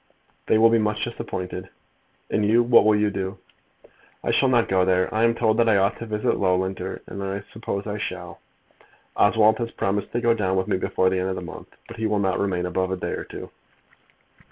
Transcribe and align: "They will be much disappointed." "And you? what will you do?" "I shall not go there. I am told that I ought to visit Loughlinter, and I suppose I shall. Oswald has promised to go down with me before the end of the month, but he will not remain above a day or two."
"They 0.47 0.57
will 0.57 0.71
be 0.71 0.79
much 0.79 1.03
disappointed." 1.03 1.69
"And 2.31 2.43
you? 2.43 2.63
what 2.63 2.85
will 2.85 2.95
you 2.95 3.11
do?" 3.11 3.37
"I 4.23 4.31
shall 4.31 4.49
not 4.49 4.67
go 4.67 4.83
there. 4.83 5.13
I 5.13 5.23
am 5.25 5.35
told 5.35 5.57
that 5.59 5.69
I 5.69 5.77
ought 5.77 5.99
to 5.99 6.07
visit 6.07 6.37
Loughlinter, 6.39 7.03
and 7.05 7.23
I 7.23 7.43
suppose 7.53 7.85
I 7.85 7.99
shall. 7.99 8.39
Oswald 9.15 9.59
has 9.59 9.69
promised 9.69 10.11
to 10.13 10.19
go 10.19 10.33
down 10.33 10.57
with 10.57 10.67
me 10.67 10.77
before 10.77 11.11
the 11.11 11.19
end 11.19 11.29
of 11.29 11.35
the 11.35 11.43
month, 11.43 11.67
but 11.87 11.97
he 11.97 12.07
will 12.07 12.17
not 12.17 12.39
remain 12.39 12.65
above 12.65 12.89
a 12.89 12.97
day 12.97 13.11
or 13.11 13.25
two." 13.25 13.51